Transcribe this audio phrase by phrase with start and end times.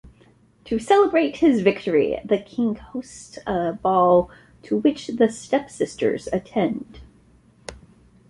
[0.65, 4.31] To celebrate his victory, the king hosts a ball
[4.63, 7.01] to which the stepsisters attend.